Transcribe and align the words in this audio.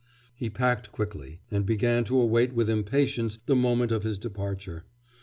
He 0.33 0.49
packed 0.49 0.91
quickly, 0.91 1.41
and 1.51 1.63
began 1.63 2.03
to 2.05 2.19
await 2.19 2.53
with 2.53 2.71
impatience 2.71 3.37
the 3.45 3.55
moment 3.55 3.91
of 3.91 4.01
his 4.01 4.17
departure. 4.17 4.83